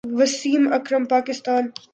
[0.19, 1.55] Wasim Akram Pakistan